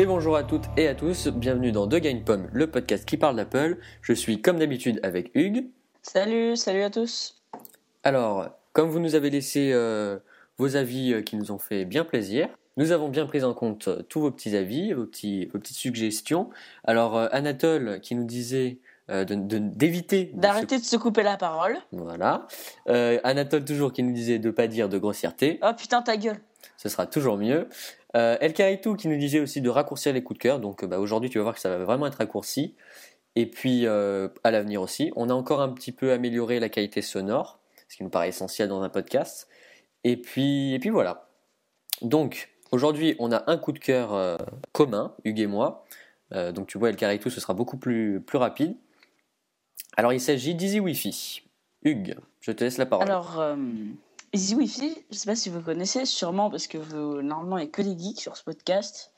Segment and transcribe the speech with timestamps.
[0.00, 3.16] Et bonjour à toutes et à tous, bienvenue dans The Game Pomme, le podcast qui
[3.16, 3.78] parle d'Apple.
[4.00, 5.66] Je suis comme d'habitude avec Hugues.
[6.02, 7.42] Salut, salut à tous.
[8.04, 10.18] Alors, comme vous nous avez laissé euh,
[10.56, 13.88] vos avis euh, qui nous ont fait bien plaisir, nous avons bien pris en compte
[13.88, 16.48] euh, tous vos petits avis, vos, petits, vos petites suggestions.
[16.84, 18.78] Alors, Anatole qui nous disait
[19.08, 21.76] de- de- d'éviter de D'arrêter de se couper la parole.
[21.92, 22.46] Voilà.
[23.24, 25.58] Anatole toujours qui nous disait de pas dire de grossièreté.
[25.62, 26.36] Oh putain, ta gueule.
[26.76, 27.68] Ce sera toujours mieux.
[28.16, 30.98] Euh, El qui nous disait aussi de raccourcir les coups de cœur, donc euh, bah,
[30.98, 32.74] aujourd'hui tu vas voir que ça va vraiment être raccourci.
[33.36, 37.02] Et puis euh, à l'avenir aussi, on a encore un petit peu amélioré la qualité
[37.02, 39.48] sonore, ce qui nous paraît essentiel dans un podcast.
[40.04, 41.28] Et puis, et puis voilà.
[42.00, 44.38] Donc aujourd'hui on a un coup de cœur euh,
[44.72, 45.84] commun, Hugues et moi.
[46.30, 48.76] Donc tu vois El ce sera beaucoup plus, plus rapide.
[49.96, 51.42] Alors il s'agit d'Easy Wi-Fi.
[51.84, 53.06] Hugues, je te laisse la parole.
[53.06, 53.40] Alors,
[54.32, 57.68] Easy Wi-Fi, je sais pas si vous connaissez, sûrement parce que vous, normalement il n'y
[57.68, 59.12] a que des geeks sur ce podcast.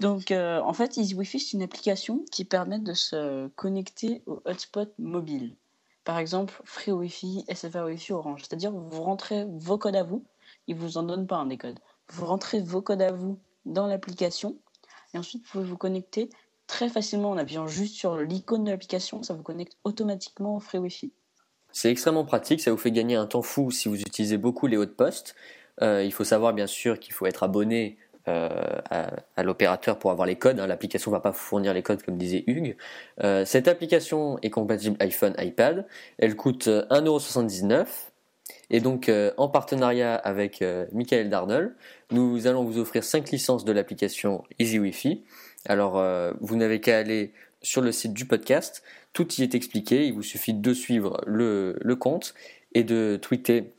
[0.00, 4.42] Donc, euh, en fait, Easy Wi-Fi, c'est une application qui permet de se connecter au
[4.44, 5.56] hotspot mobile.
[6.04, 8.40] Par exemple, Free Wi-Fi, SFR Wi-Fi, Orange.
[8.40, 10.24] C'est-à-dire, vous rentrez vos codes à vous,
[10.66, 11.78] ils vous en donnent pas un des codes.
[12.10, 14.56] Vous rentrez vos codes à vous dans l'application
[15.14, 16.30] et ensuite vous pouvez vous connecter
[16.66, 20.78] très facilement en appuyant juste sur l'icône de l'application, ça vous connecte automatiquement au Free
[20.78, 21.12] Wi-Fi.
[21.72, 24.76] C'est extrêmement pratique, ça vous fait gagner un temps fou si vous utilisez beaucoup les
[24.76, 25.34] hautes postes.
[25.82, 28.48] Euh, il faut savoir bien sûr qu'il faut être abonné euh,
[28.90, 30.60] à, l'opérateur pour avoir les codes.
[30.60, 30.66] hein.
[30.66, 32.76] L'application ne va pas vous fournir les codes comme disait Hugues.
[33.22, 35.86] Euh, cette application est compatible iPhone, iPad.
[36.18, 37.86] Elle coûte euh, 1,79€.
[38.70, 41.74] Et donc euh, en partenariat avec euh, Michael Darnell,
[42.10, 45.24] nous allons vous offrir 5 licences de l'application Easy Wi-Fi.
[45.66, 47.32] Alors euh, vous n'avez qu'à aller
[47.62, 48.82] sur le site du podcast
[49.12, 50.06] tout y est expliqué.
[50.06, 52.34] Il vous suffit de suivre le, le compte
[52.72, 53.74] et de tweeter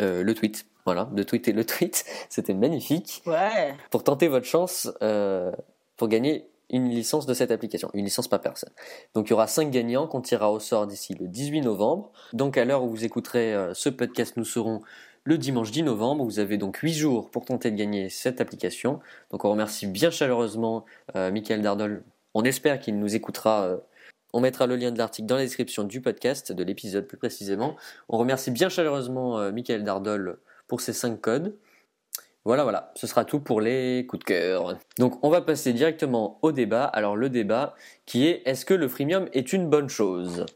[0.00, 0.66] euh, le tweet.
[0.84, 2.04] Voilà, de tweeter le tweet.
[2.28, 3.22] C'était magnifique.
[3.26, 3.74] Ouais.
[3.90, 5.52] Pour tenter votre chance euh,
[5.96, 8.70] pour gagner une licence de cette application, une licence par personne.
[9.14, 12.12] Donc il y aura 5 gagnants qu'on tirera au sort d'ici le 18 novembre.
[12.32, 14.82] Donc à l'heure où vous écouterez euh, ce podcast, nous serons
[15.24, 16.24] le dimanche 10 novembre.
[16.24, 19.00] Vous avez donc 8 jours pour tenter de gagner cette application.
[19.30, 22.02] Donc on remercie bien chaleureusement Michael Dardol.
[22.40, 23.64] On espère qu'il nous écoutera.
[23.64, 23.78] euh,
[24.32, 27.74] on mettra le lien de l'article dans la description du podcast, de l'épisode plus précisément.
[28.08, 30.38] On remercie bien chaleureusement euh, Michael Dardol
[30.68, 31.56] pour ces 5 codes.
[32.44, 34.78] Voilà, voilà, ce sera tout pour les coups de cœur.
[35.00, 36.84] Donc on va passer directement au débat.
[36.84, 37.74] Alors le débat
[38.06, 40.46] qui est est-ce que le freemium est une bonne chose?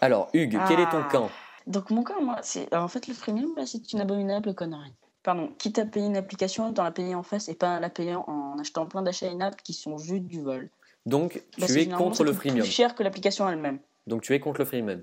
[0.00, 1.08] Alors Hugues, quel est ton Ah.
[1.12, 1.30] camp?
[1.68, 4.92] Donc mon cas, moi, c'est en fait le freemium, bah, c'est une abominable connerie.
[5.22, 8.14] Pardon, quitte à payer une application, autant la payer en face et pas la payer
[8.16, 10.70] en achetant plein d'achats in-app qui sont juste du vol.
[11.06, 12.62] Donc Bah, tu es contre le freemium.
[12.64, 13.78] Plus cher que l'application elle-même.
[14.06, 15.02] Donc tu es contre le freemium.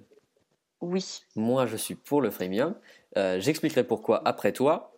[0.81, 1.21] Oui.
[1.35, 2.75] Moi je suis pour le freemium.
[3.17, 4.90] Euh, J'expliquerai pourquoi après toi.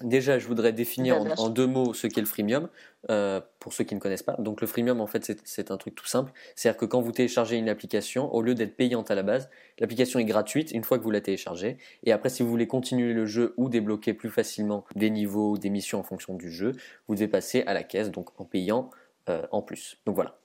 [0.00, 2.68] Déjà, je voudrais définir Bah, en, deux mots ce qu'est le freemium,
[3.10, 4.34] euh, pour ceux qui ne connaissent pas.
[4.38, 6.32] Donc le freemium, en fait, c'est- c'est un truc tout simple.
[6.56, 10.18] C'est-à-dire que quand vous téléchargez une application, au lieu d'être payante à la base, l'application
[10.18, 11.78] est gratuite une fois que vous la téléchargez.
[12.02, 15.58] Et après, si vous voulez continuer le jeu ou débloquer plus facilement des niveaux ou
[15.58, 16.72] des missions en fonction du jeu,
[17.06, 18.90] vous devez passer à la caisse, donc en payant
[19.30, 19.98] euh, en plus.
[20.06, 20.38] Donc voilà.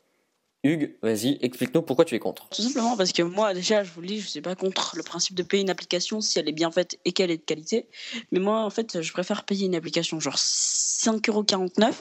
[0.63, 2.49] Hugues, vas-y, explique-nous pourquoi tu es contre.
[2.49, 5.03] Tout simplement parce que moi, déjà, je vous le dis, je suis pas contre le
[5.03, 7.87] principe de payer une application si elle est bien faite et qu'elle est de qualité.
[8.31, 11.93] Mais moi, en fait, je préfère payer une application genre 5,49€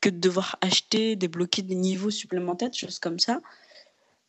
[0.00, 3.40] que de devoir acheter, débloquer des niveaux supplémentaires, des choses comme ça.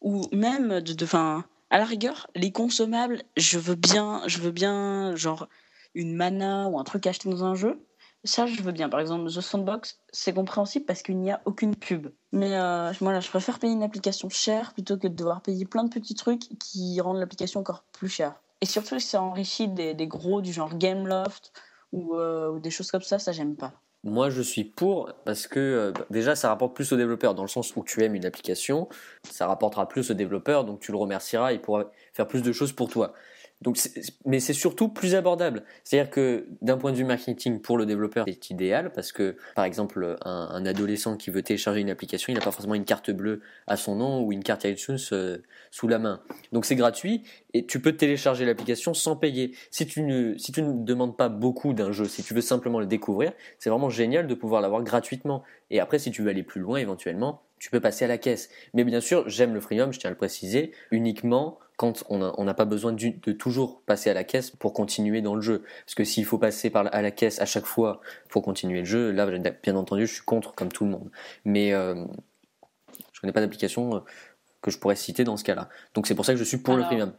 [0.01, 4.51] Ou même, de, de, 'fin, à la rigueur, les consommables, je veux bien, je veux
[4.51, 5.47] bien, genre,
[5.95, 7.79] une mana ou un truc acheté dans un jeu.
[8.25, 8.87] Ça, je veux bien.
[8.87, 12.07] Par exemple, The Sandbox, c'est compréhensible parce qu'il n'y a aucune pub.
[12.31, 15.83] Mais euh, voilà, je préfère payer une application chère plutôt que de devoir payer plein
[15.83, 18.35] de petits trucs qui rendent l'application encore plus chère.
[18.61, 21.51] Et surtout, ça enrichit des, des gros du genre Gameloft
[21.91, 23.73] ou, euh, ou des choses comme ça, ça j'aime pas.
[24.05, 27.43] Moi, je suis pour parce que euh, bah, déjà, ça rapporte plus aux développeurs dans
[27.43, 28.89] le sens où tu aimes une application,
[29.29, 32.73] ça rapportera plus aux développeurs, donc tu le remercieras, il pourra faire plus de choses
[32.73, 33.13] pour toi.
[33.61, 33.79] Donc,
[34.25, 35.63] mais c'est surtout plus abordable.
[35.83, 39.63] C'est-à-dire que d'un point de vue marketing, pour le développeur, c'est idéal parce que, par
[39.63, 43.11] exemple, un, un adolescent qui veut télécharger une application, il n'a pas forcément une carte
[43.11, 45.37] bleue à son nom ou une carte iTunes euh,
[45.71, 46.21] sous la main.
[46.51, 47.23] Donc c'est gratuit
[47.53, 49.55] et tu peux télécharger l'application sans payer.
[49.71, 52.79] Si tu ne, si tu ne demandes pas beaucoup d'un jeu, si tu veux simplement
[52.79, 55.43] le découvrir, c'est vraiment génial de pouvoir l'avoir gratuitement.
[55.69, 58.49] Et après, si tu veux aller plus loin, éventuellement, tu peux passer à la caisse.
[58.73, 62.53] Mais bien sûr, j'aime le freemium, je tiens à le préciser, uniquement quand on n'a
[62.53, 65.63] pas besoin de toujours passer à la caisse pour continuer dans le jeu.
[65.85, 68.85] Parce que s'il faut passer par à la caisse à chaque fois pour continuer le
[68.85, 69.25] jeu, là,
[69.63, 71.09] bien entendu, je suis contre comme tout le monde.
[71.45, 72.05] Mais euh,
[73.11, 73.99] je connais pas d'application euh,
[74.61, 75.69] que je pourrais citer dans ce cas-là.
[75.95, 77.13] Donc c'est pour ça que je suis pour le freemium.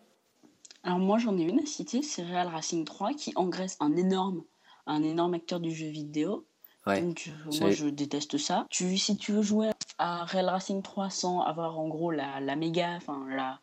[0.85, 4.45] Alors moi j'en ai une à citer, c'est Real Racing 3 qui engraisse un énorme,
[4.87, 6.47] un énorme acteur du jeu vidéo.
[6.87, 7.01] Ouais.
[7.01, 8.67] Donc, euh, moi, je déteste ça.
[8.69, 12.57] Tu, si tu veux jouer à Real Racing 3 sans avoir en gros la, la
[12.57, 13.59] méga, enfin la,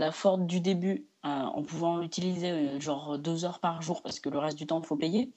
[0.00, 4.18] la Ford du début, euh, en pouvant l'utiliser euh, genre deux heures par jour parce
[4.18, 5.30] que le reste du temps, il faut payer,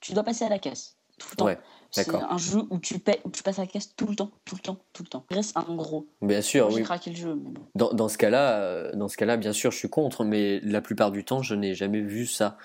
[0.00, 0.96] tu dois passer à la caisse.
[1.18, 1.44] Tout le temps.
[1.46, 1.58] Ouais,
[1.90, 4.30] C'est un jeu où tu, paies, où tu passes à la caisse tout le temps,
[4.44, 5.24] tout le temps, tout le temps.
[5.30, 6.06] Reste un gros.
[6.20, 6.82] Bien sûr, Moi, J'ai oui.
[6.82, 7.60] craqué le jeu, mais bon.
[7.74, 10.80] Dans, dans ce cas-là, euh, dans ce cas-là, bien sûr, je suis contre, mais la
[10.80, 12.56] plupart du temps, je n'ai jamais vu ça.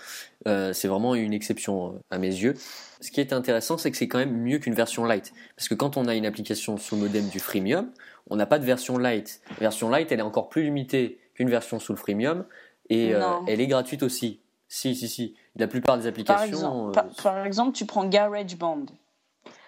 [0.48, 2.56] Euh, c'est vraiment une exception à mes yeux.
[3.02, 5.76] Ce qui est intéressant, c'est que c'est quand même mieux qu'une version light, parce que
[5.76, 7.92] quand on a une application sous modem du freemium,
[8.30, 9.42] on n'a pas de version light.
[9.52, 12.46] La version light, elle est encore plus limitée qu'une version sous le freemium,
[12.90, 14.42] et euh, elle est gratuite aussi.
[14.68, 15.36] Si, si, si.
[15.56, 16.46] La plupart des Par applications.
[16.48, 18.86] exemple, euh, par, par exemple, tu prends GarageBand.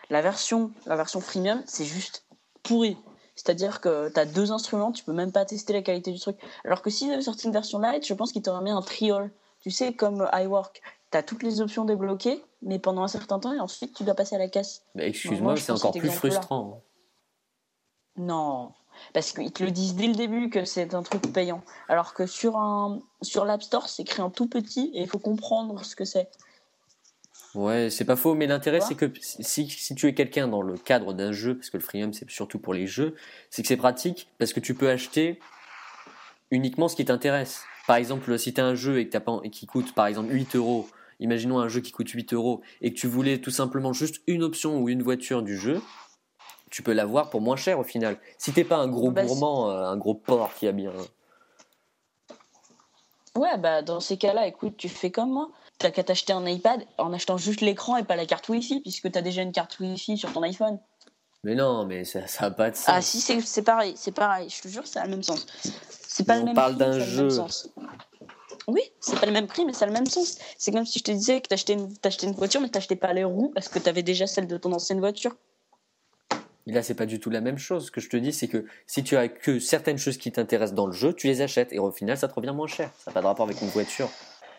[0.09, 2.25] La version, la version freemium, c'est juste
[2.63, 2.97] pourri.
[3.35, 6.37] C'est-à-dire que tu as deux instruments, tu peux même pas tester la qualité du truc.
[6.65, 9.31] Alors que s'ils avaient sorti une version light, je pense qu'ils t'auraient mis un trial.
[9.61, 10.81] Tu sais, comme iWork,
[11.11, 14.15] tu as toutes les options débloquées, mais pendant un certain temps, et ensuite tu dois
[14.15, 14.81] passer à la caisse.
[14.95, 16.81] bah, Moi, Excuse-moi, c'est encore plus frustrant.
[18.17, 18.73] Non,
[19.13, 21.61] parce qu'ils te le disent dès le début que c'est un truc payant.
[21.87, 25.19] Alors que sur, un, sur l'App Store, c'est écrit en tout petit et il faut
[25.19, 26.29] comprendre ce que c'est.
[27.55, 30.77] Ouais, c'est pas faux, mais l'intérêt c'est que si, si tu es quelqu'un dans le
[30.77, 33.15] cadre d'un jeu, parce que le freemium c'est surtout pour les jeux,
[33.49, 35.39] c'est que c'est pratique parce que tu peux acheter
[36.51, 37.63] uniquement ce qui t'intéresse.
[37.87, 40.05] Par exemple, si tu as un jeu et, que t'as pas, et qui coûte par
[40.05, 40.87] exemple 8 euros,
[41.19, 44.43] imaginons un jeu qui coûte 8 euros et que tu voulais tout simplement juste une
[44.43, 45.81] option ou une voiture du jeu,
[46.69, 48.17] tu peux l'avoir pour moins cher au final.
[48.37, 50.91] Si t'es pas un gros Bah, gourmand, euh, un gros porc qui a bien.
[53.35, 55.49] Ouais, bah dans ces cas-là, écoute, tu fais comme moi.
[55.77, 59.11] T'as qu'à t'acheter un iPad en achetant juste l'écran et pas la carte Wi-Fi, puisque
[59.11, 60.77] t'as déjà une carte Wi-Fi sur ton iPhone.
[61.45, 62.85] Mais non, mais ça, ça a pas de sens.
[62.89, 64.49] Ah si, c'est pareil, c'est pareil.
[64.49, 65.45] Je te jure, ça a le même sens.
[65.89, 67.29] C'est pas Mais le on même parle d'un ça jeu.
[68.67, 70.37] Oui, c'est pas le même prix, mais ça a le même sens.
[70.57, 73.13] C'est comme si je te disais que t'achetais une, t'achetais une voiture, mais t'achetais pas
[73.13, 75.35] les roues parce que t'avais déjà celle de ton ancienne voiture.
[76.69, 77.87] Et là, c'est pas du tout la même chose.
[77.87, 80.75] Ce que je te dis, c'est que si tu as que certaines choses qui t'intéressent
[80.75, 81.73] dans le jeu, tu les achètes.
[81.73, 82.91] Et au final, ça te revient moins cher.
[82.99, 84.07] Ça n'a pas de rapport avec une voiture.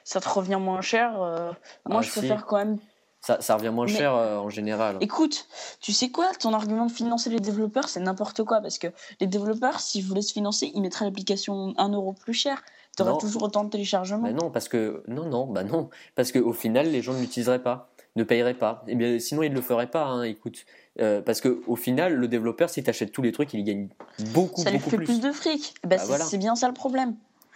[0.03, 1.23] Ça te revient moins cher.
[1.23, 1.53] euh,
[1.87, 2.19] Moi, Ah, je si.
[2.19, 2.79] préfère quand même
[3.21, 4.97] Ça, ça revient moins Mais- cher euh, en général.
[5.03, 5.47] Écoute,
[5.81, 8.89] tu sais quoi, ton argument de financer les développeurs, c'est n'importe quoi, parce que
[9.21, 12.63] les développeurs, s'ils voulaient se financer, ils mettraient l'application 1 euro plus cher.
[12.99, 14.23] Aurais toujours autant de téléchargements.
[14.27, 17.63] Mais non, parce que non, non, bah non, parce qu'au final, les gens ne l'utiliseraient
[17.63, 18.85] pas, ne payeraient pas.
[18.89, 20.05] Et bien, sinon, ils ne le feraient pas.
[20.05, 20.65] hein, écoute,
[21.01, 23.63] Euh, parce que au final, le développeur, si tu achètes tous les trucs, il y
[23.63, 23.89] gagne
[24.33, 25.07] beaucoup, ça lui beaucoup fait plus.
[25.07, 25.75] plus, de fric.
[25.83, 26.25] Bah, Bah, c'est voilà.
[26.25, 27.15] c'est bien ça le problème.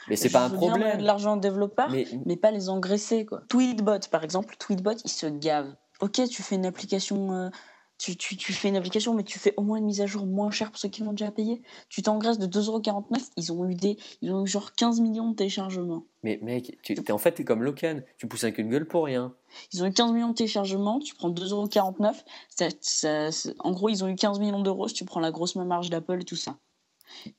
[0.09, 0.99] Mais c'est pas un veux bien problème.
[0.99, 2.07] de l'argent aux développeurs, mais...
[2.27, 3.27] Mais pas les engraisser.
[3.27, 3.43] Quoi.
[3.49, 5.75] Tweetbot, par exemple, Tweetbot, il se gave.
[6.01, 7.33] Ok, tu fais une application.
[7.33, 7.51] euh,
[7.97, 10.27] Tu, tu, tu fais une application, mais tu fais au moins une mise à jour
[10.27, 11.63] moins chère pour ceux qui l'ont déjà payé.
[11.89, 13.31] Tu t'engraisses de 2,49€.
[13.37, 16.05] Ils ont eu des, ils ont eu genre 15 millions de téléchargements.
[16.25, 18.01] mais mec, tu, t'es- en fait, t'es comme Locan.
[18.19, 19.33] Tu pousses avec une gueule pour rien.
[19.73, 22.25] Ils ont eu 15 millions de téléchargements, tu prends 2,49€.
[22.51, 25.55] Ça, ça- en gros, ils ont eu 15 millions d'euros si tu prends la grosse
[25.55, 26.59] marge d'Apple et tout ça.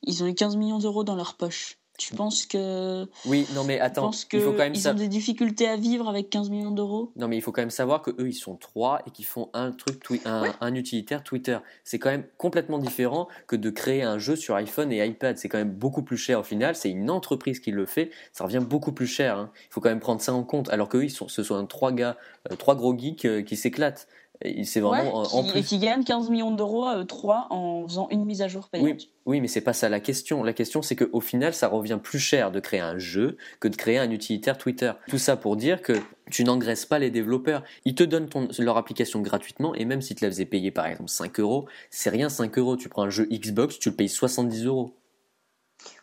[0.04, 1.78] Ils ont eu 15 millions d'euros dans leur poche.
[1.98, 5.08] Tu penses que, Oui, non, mais attends, que il faut quand même ils ont des
[5.08, 7.12] difficultés à vivre avec 15 millions d'euros?
[7.16, 9.50] Non, mais il faut quand même savoir que eux, ils sont trois et qu'ils font
[9.54, 10.52] un truc, twi- un, Ouais.
[10.60, 11.58] un utilitaire Twitter.
[11.86, 15.38] C'est quand même complètement différent que de créer un jeu sur iPhone et iPad.
[15.38, 16.76] C'est quand même beaucoup plus cher au final.
[16.76, 18.12] C'est une entreprise qui le fait.
[18.34, 19.38] Ça revient beaucoup plus cher.
[19.38, 19.52] hein.
[19.70, 20.70] Il faut quand même prendre ça en compte.
[20.70, 22.18] Alors que eux, ils sont, ce sont trois gars,
[22.52, 24.08] euh, trois gros geeks euh, qui s'éclatent.
[24.46, 25.60] Et C'est vraiment Ouais, euh, en qui- plus.
[25.60, 28.86] Et qui gagnent 15 millions d'euros eux trois en faisant une mise à jour payante.
[28.86, 30.44] Oui, oui, mais c'est pas ça la question.
[30.44, 33.76] La question, c'est qu'au final, ça revient plus cher de créer un jeu que de
[33.76, 34.92] créer un utilitaire Twitter.
[35.08, 35.94] Tout ça pour dire que
[36.32, 37.64] tu n'engraisses pas les développeurs.
[37.86, 40.86] Ils te donnent ton- leur application gratuitement, et même si tu la faisais payer par
[40.88, 42.78] exemple 5 euros, c'est rien 5 euros.
[42.78, 44.94] Tu prends un jeu Xbox, tu le payes 70 euros.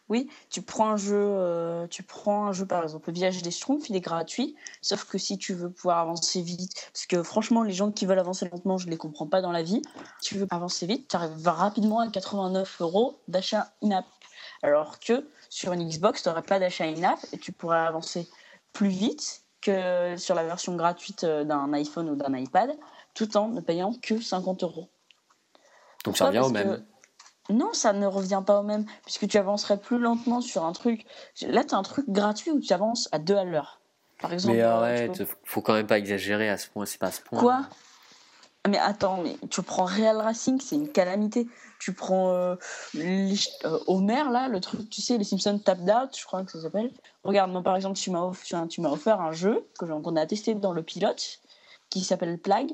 [0.08, 3.50] Oui, tu prends un jeu, euh, tu prends un jeu par exemple le Village des
[3.50, 7.62] Schtroumpfs, il est gratuit, sauf que si tu veux pouvoir avancer vite, parce que franchement
[7.62, 9.80] les gens qui veulent avancer lentement, je les comprends pas dans la vie.
[10.20, 14.04] Si tu veux avancer vite, tu arrives rapidement à 89 euros d'achat in-app,
[14.62, 18.28] alors que sur une Xbox, tu n'aurais pas d'achat in-app et tu pourrais avancer
[18.72, 22.76] plus vite que sur la version gratuite euh, d'un iPhone ou d'un iPad,
[23.14, 24.88] tout en ne payant que 50 euros.
[26.04, 26.84] Donc ça revient au même.
[27.50, 31.04] Non, ça ne revient pas au même, puisque tu avancerais plus lentement sur un truc.
[31.42, 33.80] Là, tu as un truc gratuit où tu avances à deux à l'heure.
[34.20, 34.54] Par exemple.
[34.56, 36.86] Mais euh, arrête, peux- faut quand même pas exagérer à ce point.
[36.86, 37.40] C'est pas à ce point.
[37.40, 37.62] Quoi?
[38.68, 41.48] Mais attends, mais tu prends Real Racing, c'est une calamité.
[41.80, 42.54] Tu prends euh,
[42.94, 43.34] les-
[43.64, 46.62] euh, Homer, là, le truc, tu sais, les Simpsons Tapped Out, je crois que ça
[46.62, 46.92] s'appelle.
[47.24, 50.14] Regarde, moi par exemple, tu m'as off- tu as- tu m'as offert un jeu qu'on
[50.14, 51.40] a testé dans le pilote
[51.90, 52.70] qui s'appelle Plague.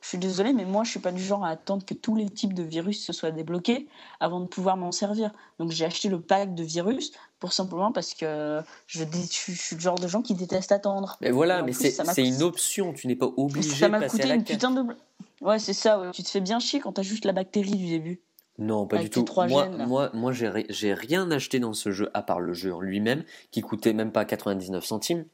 [0.00, 2.28] Je suis désolée, mais moi, je suis pas du genre à attendre que tous les
[2.28, 3.88] types de virus se soient débloqués
[4.20, 5.32] avant de pouvoir m'en servir.
[5.58, 9.98] Donc, j'ai acheté le pack de virus pour simplement parce que je, suis le genre
[9.98, 11.16] de gens qui détestent attendre.
[11.20, 12.92] Mais voilà, mais c'est coûté- une option.
[12.92, 14.84] Tu n'es pas obligé ça de passer coûté à la une putain de.
[15.40, 16.00] Ouais, c'est ça.
[16.00, 16.10] ouais.
[16.12, 18.20] Tu te fais bien chier quand t'as juste la bactérie du début.
[18.58, 19.34] Non, pas Avec du tout.
[19.36, 22.80] Moi, gènes, moi, moi j'ai rien acheté dans ce jeu à part le jeu en
[22.80, 25.24] lui-même, qui coûtait même pas 99 centimes.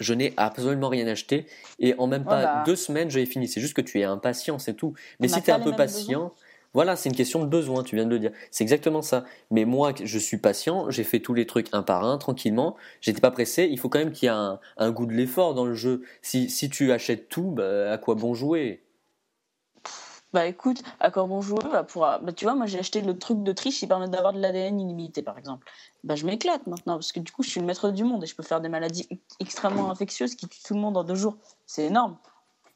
[0.00, 1.46] Je n'ai absolument rien acheté
[1.78, 2.62] et en même pas Voilà.
[2.66, 3.48] deux semaines, j'avais fini.
[3.48, 4.94] C'est juste que tu es impatient, c'est tout.
[5.18, 6.34] Mais On si tu es pas un peu patient,
[6.74, 8.30] voilà, c'est une question de besoin, tu viens de le dire.
[8.50, 9.24] C'est exactement ça.
[9.50, 12.76] Mais moi, je suis patient, j'ai fait tous les trucs un par un, tranquillement.
[13.00, 13.66] J'étais pas pressé.
[13.70, 16.02] Il faut quand même qu'il y ait un, un goût de l'effort dans le jeu.
[16.22, 18.82] Si, si tu achètes tout, bah, à quoi bon jouer?
[20.34, 23.16] Bah écoute, à quoi bon jouer bah, pour, bah, Tu vois, moi j'ai acheté le
[23.18, 25.66] truc de triche qui permet d'avoir de l'ADN illimité par exemple.
[26.04, 28.26] Bah je m'éclate maintenant parce que du coup je suis le maître du monde et
[28.26, 29.08] je peux faire des maladies
[29.40, 31.36] extrêmement infectieuses qui tuent tout le monde en deux jours.
[31.66, 32.18] C'est énorme.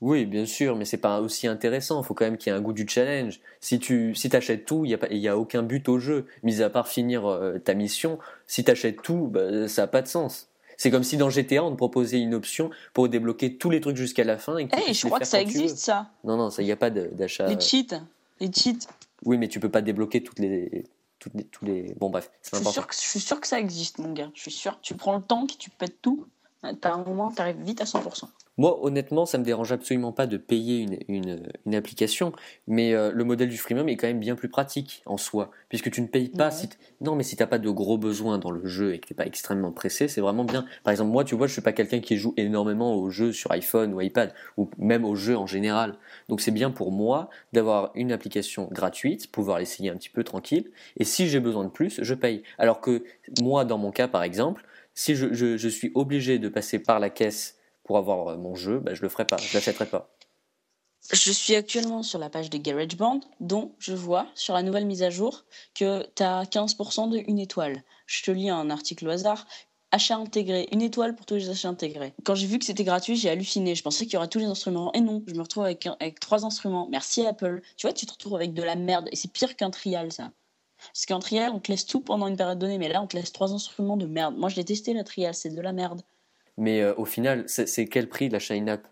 [0.00, 2.02] Oui, bien sûr, mais c'est pas aussi intéressant.
[2.02, 3.38] Il faut quand même qu'il y ait un goût du challenge.
[3.60, 6.00] Si tu si achètes tout, il n'y a, pas- il y a aucun but au
[6.00, 8.18] jeu, mis à part finir euh, ta mission.
[8.48, 10.48] Si tu achètes tout, bah, ça n'a pas de sens.
[10.76, 13.96] C'est comme si dans GTA, on te proposait une option pour débloquer tous les trucs
[13.96, 14.56] jusqu'à la fin.
[14.58, 16.10] Et que Eh, je crois que ça existe ça.
[16.24, 17.46] Non, non, il n'y a pas d'achat.
[17.46, 18.02] Les cheats.
[18.40, 18.88] Les cheats.
[19.24, 20.84] Oui, mais tu peux pas débloquer toutes les,
[21.18, 21.94] toutes les, tous les.
[21.98, 24.30] Bon, bref, c'est Je suis, sûr que, je suis sûr que ça existe mon gars.
[24.34, 24.78] Je suis sûr.
[24.82, 26.26] Tu prends le tank, tu pètes tout.
[26.80, 28.24] T'as un moment, t'arrives vite à 100%.
[28.58, 32.32] Moi, honnêtement, ça me dérange absolument pas de payer une, une, une application,
[32.66, 35.90] mais euh, le modèle du freemium est quand même bien plus pratique en soi, puisque
[35.90, 36.50] tu ne payes pas Ouais.
[36.50, 36.68] si
[37.00, 39.24] non, mais si t'as pas de gros besoins dans le jeu et que t'es pas
[39.26, 40.66] extrêmement pressé, c'est vraiment bien.
[40.84, 43.50] Par exemple, moi, tu vois, je suis pas quelqu'un qui joue énormément aux jeux sur
[43.52, 45.94] iPhone ou iPad ou même aux jeux en général,
[46.28, 50.70] donc c'est bien pour moi d'avoir une application gratuite, pouvoir l'essayer un petit peu tranquille,
[50.98, 52.42] et si j'ai besoin de plus, je paye.
[52.58, 53.02] Alors que
[53.40, 57.00] moi, dans mon cas, par exemple, si je, je, je suis obligé de passer par
[57.00, 57.56] la caisse
[57.92, 60.08] pour avoir euh, mon jeu, bah, je le ferai pas, je l'achèterai pas.
[61.12, 65.02] Je suis actuellement sur la page de GarageBand, dont je vois sur la nouvelle mise
[65.02, 65.44] à jour
[65.74, 67.82] que tu as 15% de une étoile.
[68.06, 69.46] Je te lis un article au hasard.
[69.90, 72.14] Achat intégré, une étoile pour tous les achats intégrés.
[72.24, 73.74] Quand j'ai vu que c'était gratuit, j'ai halluciné.
[73.74, 74.90] Je pensais qu'il y aurait tous les instruments.
[74.94, 76.88] Et non, je me retrouve avec, avec trois instruments.
[76.90, 77.60] Merci Apple.
[77.76, 79.10] Tu vois, tu te retrouves avec de la merde.
[79.12, 80.30] Et c'est pire qu'un trial, ça.
[80.78, 82.78] Parce qu'un trial, on te laisse tout pendant une période donnée.
[82.78, 84.34] Mais là, on te laisse trois instruments de merde.
[84.38, 85.34] Moi, je l'ai testé, la trial.
[85.34, 86.00] C'est de la merde.
[86.58, 88.86] Mais euh, au final, c'est quel prix l'achat in-app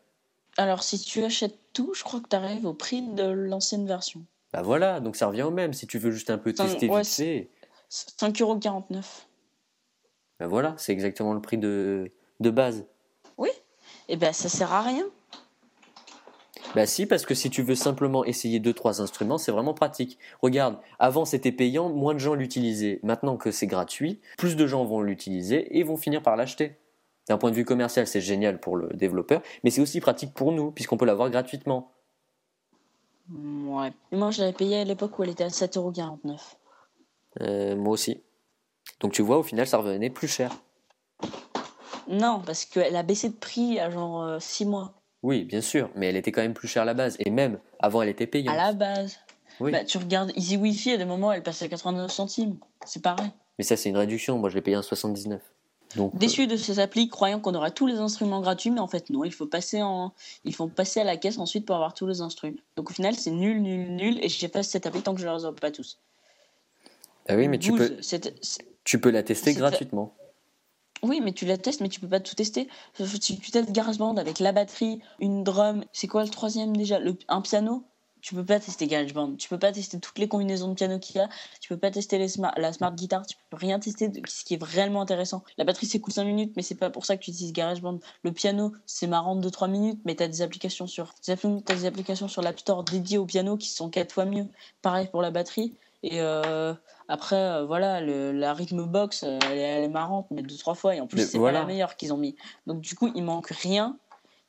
[0.57, 4.23] Alors, si tu achètes tout, je crois que tu arrives au prix de l'ancienne version.
[4.53, 5.73] Bah voilà, donc ça revient au même.
[5.73, 7.51] Si tu veux juste un peu tester ouais, vite fait,
[7.91, 9.05] 5,49€.
[10.41, 12.85] bah voilà, c'est exactement le prix de, de base.
[14.11, 15.07] Et ben ça sert à rien.
[16.75, 20.19] Bah si, parce que si tu veux simplement essayer deux trois instruments, c'est vraiment pratique.
[20.43, 22.99] Regarde, avant c'était payant, moins de gens l'utilisaient.
[23.05, 26.77] Maintenant que c'est gratuit, plus de gens vont l'utiliser et vont finir par l'acheter.
[27.31, 30.51] D'un point de vue commercial, c'est génial pour le développeur, mais c'est aussi pratique pour
[30.51, 31.93] nous, puisqu'on peut l'avoir gratuitement.
[33.33, 33.93] Ouais.
[34.11, 36.41] Moi je l'avais payé à l'époque où elle était à 7,49€.
[37.43, 38.21] Euh, moi aussi.
[38.99, 40.51] Donc tu vois, au final, ça revenait plus cher.
[42.09, 45.01] Non, parce qu'elle a baissé de prix à genre 6 mois.
[45.23, 47.15] Oui, bien sûr, mais elle était quand même plus chère à la base.
[47.21, 48.57] Et même, avant, elle était payante.
[48.57, 49.21] À la base.
[49.61, 49.71] Oui.
[49.71, 52.57] Bah, tu regardes Easy Wi-Fi, à des moments elle passe à 89 centimes.
[52.85, 53.31] C'est pareil.
[53.57, 54.37] Mais ça, c'est une réduction.
[54.37, 55.41] Moi, je l'ai payé en 79.
[55.97, 58.87] Donc, euh, Déçu de ces applis, croyant qu'on aura tous les instruments gratuits, mais en
[58.87, 60.13] fait non, il faut passer en,
[60.45, 62.57] il faut passer à la caisse ensuite pour avoir tous les instruments.
[62.77, 65.27] Donc au final c'est nul, nul, nul, et j'ai pas cette appli tant que je
[65.27, 65.99] les résolve pas tous.
[67.29, 67.97] ah oui, mais tu peux,
[68.85, 70.15] tu peux la tester gratuitement.
[71.03, 72.69] Oui, mais tu la testes, mais tu peux pas tout tester.
[72.95, 75.85] Tu, tu testes GarageBand avec la batterie, une drum.
[75.93, 76.99] C'est quoi le troisième déjà?
[76.99, 77.85] Le, Un piano?
[78.21, 79.37] Tu peux pas tester GarageBand.
[79.37, 81.29] Tu peux pas tester toutes les combinaisons de piano qu'il y a.
[81.61, 83.27] Tu peux pas tester les smart, la smart guitar.
[83.27, 85.43] Tu peux rien tester de ce qui est réellement intéressant.
[85.59, 87.99] La batterie, c'est cool 5 minutes, mais c'est pas pour ça que tu utilises GarageBand.
[88.23, 91.37] Le piano, c'est marrant 2-3 minutes, mais tu as des applications sur t'as
[91.75, 94.47] des applications sur l'App Store dédiées au piano qui sont 4 fois mieux.
[94.83, 95.77] Pareil pour la batterie.
[96.03, 96.75] Et euh,
[97.09, 100.57] après, euh, voilà, le, la rythme box, euh, elle, est, elle est marrante, mais deux
[100.57, 100.95] trois fois.
[100.95, 101.59] Et en plus, c'est voilà.
[101.59, 102.37] pas la meilleure qu'ils ont mis.
[102.67, 103.99] Donc du coup, il manque rien.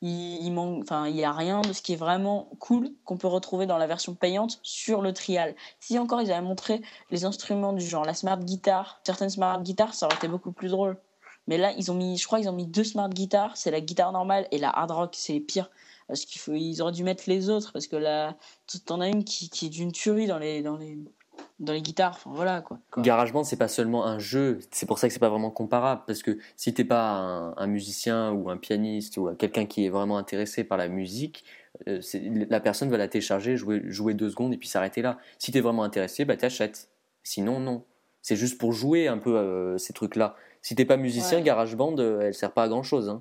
[0.03, 3.27] Il, manque, enfin, il y a rien de ce qui est vraiment cool qu'on peut
[3.27, 5.55] retrouver dans la version payante sur le trial.
[5.79, 6.81] Si encore ils avaient montré
[7.11, 10.69] les instruments du genre la smart guitar, certaines smart guitars, ça aurait été beaucoup plus
[10.69, 10.97] drôle.
[11.47, 13.57] Mais là, ils ont mis, je crois, ils ont mis deux smart guitars.
[13.57, 15.69] C'est la guitare normale et la hard rock, c'est les pires.
[16.07, 18.35] Parce qu'il faut, ils auraient dû mettre les autres parce que là,
[18.85, 20.97] t'en as une qui, qui est d'une tuerie dans les, dans les,
[21.61, 22.13] dans les guitares.
[22.15, 22.79] Enfin voilà quoi.
[22.97, 26.01] GarageBand, c'est pas seulement un jeu, c'est pour ça que c'est pas vraiment comparable.
[26.05, 29.89] Parce que si t'es pas un, un musicien ou un pianiste ou quelqu'un qui est
[29.89, 31.45] vraiment intéressé par la musique,
[31.87, 32.01] euh,
[32.49, 35.17] la personne va la télécharger, jouer, jouer deux secondes et puis s'arrêter là.
[35.37, 36.89] Si t'es vraiment intéressé, bah t'achètes.
[37.23, 37.85] Sinon, non.
[38.21, 40.35] C'est juste pour jouer un peu euh, ces trucs-là.
[40.61, 41.43] Si t'es pas musicien, Ouais.
[41.43, 43.19] GarageBand, euh, elle sert pas à grand chose.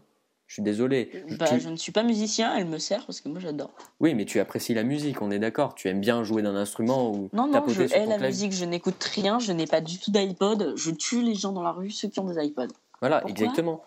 [0.51, 1.13] Je suis désolé.
[1.39, 3.71] Bah, Tu- je ne suis pas musicien, elle me sert parce que moi j'adore.
[4.01, 5.77] Oui, mais tu apprécies la musique, on est d'accord.
[5.77, 8.27] Tu aimes bien jouer d'un instrument ou Non, non, je sur hais ton la clavier.
[8.27, 11.63] musique, je n'écoute rien, je n'ai pas du tout d'iPod, je tue les gens dans
[11.63, 12.67] la rue, ceux qui ont des iPods.
[13.01, 13.31] Voilà, Pourquoi?
[13.31, 13.81] exactement.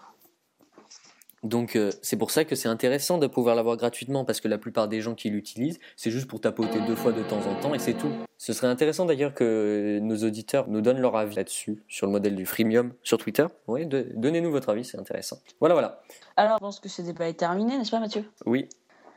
[1.43, 4.57] Donc euh, c'est pour ça que c'est intéressant de pouvoir l'avoir gratuitement parce que la
[4.57, 7.73] plupart des gens qui l'utilisent, c'est juste pour tapoter deux fois de temps en temps
[7.73, 8.12] et c'est tout.
[8.38, 12.35] Ce serait intéressant d'ailleurs que nos auditeurs nous donnent leur avis là-dessus, sur le modèle
[12.35, 13.45] du freemium sur Twitter.
[13.67, 15.38] Oui, donnez-nous votre avis, c'est intéressant.
[15.62, 16.01] Voilà, voilà.
[16.35, 18.25] Alors, je pense que ce débat est terminé, n'est-ce pas, Mathieu?
[18.45, 18.67] Oui,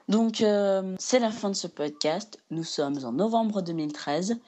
[0.09, 2.39] Donc, euh, c'est la fin de ce podcast.
[2.51, 4.39] Nous sommes en novembre 2013.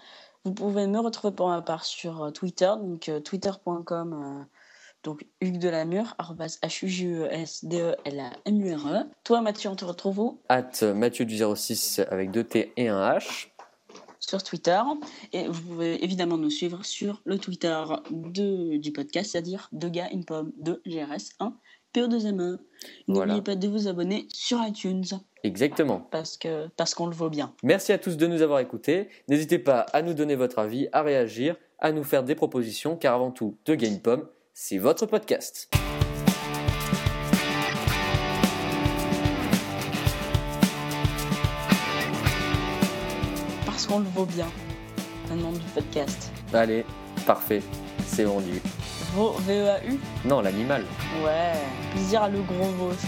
[0.44, 4.46] Vous pouvez me retrouver pour ma part sur euh, Twitter, donc euh, twitter.com,
[5.04, 9.04] donc Hugues Delamure, arrobas H-U-G-E-S-D-E-L-A-M-U-R-E.
[9.24, 10.40] Toi, Mathieu, on te retrouve où?
[10.48, 13.48] At Mathieu du 06 avec deux T et un H.
[14.20, 14.80] Sur Twitter.
[15.32, 20.08] Et vous pouvez évidemment nous suivre sur le Twitter de, du podcast, c'est-à-dire de gars
[20.12, 21.54] une pomme de GRS 1
[21.94, 22.58] PO2ME.
[23.06, 23.34] Voilà.
[23.34, 25.04] N'oubliez pas de vous abonner sur iTunes
[25.44, 26.00] Exactement.
[26.10, 27.54] parce que parce qu'on le vaut bien.
[27.62, 29.08] Merci à tous de nous avoir écoutés.
[29.28, 33.14] N'hésitez pas à nous donner votre avis, à réagir, à nous faire des propositions, car
[33.14, 34.28] avant tout, De Game Pomme,
[34.60, 35.70] c'est votre podcast.
[43.64, 44.48] Parce qu'on le vaut bien.
[45.30, 46.32] Le nom du podcast.
[46.52, 46.84] Allez,
[47.24, 47.62] parfait,
[48.04, 48.60] c'est vendu.
[49.14, 50.84] Vaut, V-E-A-U Non, l'animal.
[51.24, 51.52] Ouais.
[51.92, 52.92] Plaisir à le gros veau.
[52.92, 53.06] ça.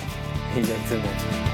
[0.57, 1.50] Exactement.